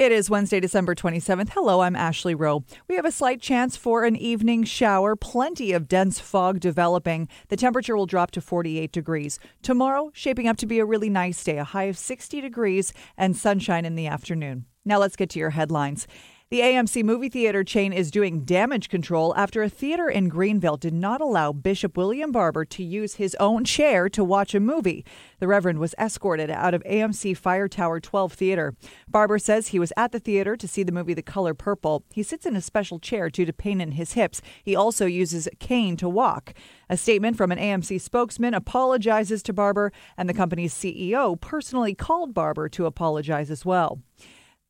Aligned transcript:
It 0.00 0.12
is 0.12 0.30
Wednesday, 0.30 0.60
December 0.60 0.94
27th. 0.94 1.50
Hello, 1.50 1.80
I'm 1.80 1.94
Ashley 1.94 2.34
Rowe. 2.34 2.64
We 2.88 2.96
have 2.96 3.04
a 3.04 3.12
slight 3.12 3.42
chance 3.42 3.76
for 3.76 4.04
an 4.04 4.16
evening 4.16 4.64
shower, 4.64 5.14
plenty 5.14 5.72
of 5.72 5.88
dense 5.88 6.18
fog 6.18 6.58
developing. 6.58 7.28
The 7.48 7.56
temperature 7.58 7.94
will 7.94 8.06
drop 8.06 8.30
to 8.30 8.40
48 8.40 8.92
degrees. 8.92 9.38
Tomorrow, 9.60 10.10
shaping 10.14 10.48
up 10.48 10.56
to 10.56 10.66
be 10.66 10.78
a 10.78 10.86
really 10.86 11.10
nice 11.10 11.44
day, 11.44 11.58
a 11.58 11.64
high 11.64 11.82
of 11.82 11.98
60 11.98 12.40
degrees 12.40 12.94
and 13.18 13.36
sunshine 13.36 13.84
in 13.84 13.94
the 13.94 14.06
afternoon. 14.06 14.64
Now 14.86 14.96
let's 14.96 15.16
get 15.16 15.28
to 15.30 15.38
your 15.38 15.50
headlines. 15.50 16.06
The 16.50 16.62
AMC 16.62 17.04
movie 17.04 17.28
theater 17.28 17.62
chain 17.62 17.92
is 17.92 18.10
doing 18.10 18.40
damage 18.40 18.88
control 18.88 19.32
after 19.36 19.62
a 19.62 19.68
theater 19.68 20.08
in 20.08 20.28
Greenville 20.28 20.76
did 20.76 20.92
not 20.92 21.20
allow 21.20 21.52
Bishop 21.52 21.96
William 21.96 22.32
Barber 22.32 22.64
to 22.64 22.82
use 22.82 23.14
his 23.14 23.36
own 23.38 23.62
chair 23.62 24.08
to 24.08 24.24
watch 24.24 24.52
a 24.52 24.58
movie. 24.58 25.04
The 25.38 25.46
Reverend 25.46 25.78
was 25.78 25.94
escorted 25.96 26.50
out 26.50 26.74
of 26.74 26.82
AMC 26.82 27.36
Fire 27.36 27.68
Tower 27.68 28.00
12 28.00 28.32
Theater. 28.32 28.74
Barber 29.06 29.38
says 29.38 29.68
he 29.68 29.78
was 29.78 29.92
at 29.96 30.10
the 30.10 30.18
theater 30.18 30.56
to 30.56 30.66
see 30.66 30.82
the 30.82 30.90
movie 30.90 31.14
The 31.14 31.22
Color 31.22 31.54
Purple. 31.54 32.02
He 32.12 32.24
sits 32.24 32.44
in 32.44 32.56
a 32.56 32.60
special 32.60 32.98
chair 32.98 33.30
due 33.30 33.44
to 33.44 33.52
pain 33.52 33.80
in 33.80 33.92
his 33.92 34.14
hips. 34.14 34.42
He 34.64 34.74
also 34.74 35.06
uses 35.06 35.46
a 35.46 35.54
cane 35.54 35.96
to 35.98 36.08
walk. 36.08 36.52
A 36.88 36.96
statement 36.96 37.36
from 37.36 37.52
an 37.52 37.60
AMC 37.60 38.00
spokesman 38.00 38.54
apologizes 38.54 39.44
to 39.44 39.52
Barber, 39.52 39.92
and 40.16 40.28
the 40.28 40.34
company's 40.34 40.74
CEO 40.74 41.40
personally 41.40 41.94
called 41.94 42.34
Barber 42.34 42.68
to 42.70 42.86
apologize 42.86 43.52
as 43.52 43.64
well. 43.64 44.00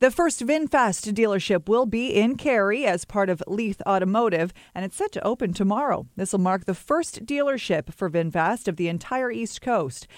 The 0.01 0.11
first 0.11 0.47
VinFast 0.47 1.13
dealership 1.13 1.69
will 1.69 1.85
be 1.85 2.09
in 2.09 2.37
Cary 2.37 2.87
as 2.87 3.05
part 3.05 3.29
of 3.29 3.43
Leith 3.47 3.83
Automotive, 3.87 4.51
and 4.75 4.83
it's 4.83 4.97
set 4.97 5.13
to 5.13 5.27
open 5.27 5.53
tomorrow. 5.53 6.07
This 6.17 6.33
will 6.33 6.41
mark 6.41 6.65
the 6.65 6.73
first 6.73 7.27
dealership 7.27 7.93
for 7.93 8.09
VinFast 8.09 8.67
of 8.67 8.77
the 8.77 8.89
entire 8.89 9.31
East 9.31 9.61
Coast. 9.61 10.09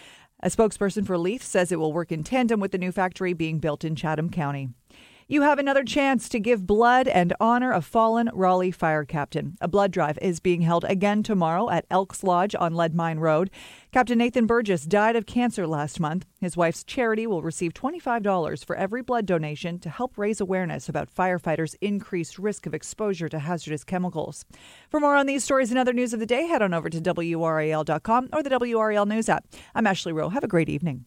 A 0.41 0.51
spokesperson 0.51 1.05
for 1.05 1.19
Leith 1.19 1.43
says 1.43 1.73
it 1.73 1.81
will 1.81 1.93
work 1.93 2.13
in 2.13 2.23
tandem 2.23 2.61
with 2.61 2.71
the 2.71 2.79
new 2.79 2.93
factory 2.93 3.33
being 3.33 3.59
built 3.59 3.83
in 3.83 3.97
Chatham 3.97 4.31
County. 4.31 4.69
You 5.33 5.41
have 5.41 5.59
another 5.59 5.83
chance 5.83 6.29
to 6.29 6.39
give 6.39 6.67
blood 6.67 7.09
and 7.09 7.33
honor 7.41 7.73
a 7.73 7.81
fallen 7.81 8.29
Raleigh 8.35 8.71
fire 8.71 9.07
captain. 9.07 9.57
A 9.63 9.67
blood 9.67 9.91
drive 9.91 10.19
is 10.21 10.41
being 10.41 10.61
held 10.61 10.85
again 10.85 11.23
tomorrow 11.23 11.71
at 11.71 11.87
Elks 11.91 12.23
Lodge 12.23 12.55
on 12.55 12.75
Lead 12.75 12.95
Mine 12.95 13.19
Road. 13.19 13.51
Captain 13.93 14.19
Nathan 14.19 14.47
Burgess 14.47 14.85
died 14.85 15.17
of 15.17 15.25
cancer 15.25 15.67
last 15.67 15.99
month. 15.99 16.27
His 16.43 16.55
wife's 16.55 16.85
charity 16.85 17.27
will 17.27 17.41
receive 17.41 17.73
$25 17.73 18.63
for 18.63 18.77
every 18.77 19.01
blood 19.01 19.25
donation 19.25 19.79
to 19.79 19.89
help 19.89 20.19
raise 20.19 20.39
awareness 20.39 20.87
about 20.87 21.09
firefighters' 21.09 21.77
increased 21.81 22.39
risk 22.39 22.67
of 22.67 22.75
exposure 22.75 23.31
to 23.31 23.39
hazardous 23.39 23.85
chemicals. 23.85 24.45
For 24.91 25.01
more 25.01 25.17
on 25.17 25.25
these 25.25 25.45
stories 25.45 25.71
and 25.71 25.79
other 25.79 25.95
news 25.95 26.13
of 26.13 26.21
the 26.21 26.27
day, 26.27 26.47
head 26.47 26.61
on 26.61 26.75
over 26.75 26.91
to 26.91 27.01
WRAL.com 27.01 28.29
or 28.35 28.43
the 28.43 28.51
WRAL 28.51 29.09
News 29.09 29.31
app. 29.31 29.47
I'm 29.75 29.87
Ashley 29.87 30.13
Rowe. 30.13 30.29
Have 30.29 30.45
a 30.45 30.47
great 30.47 30.69
evening. 30.69 31.07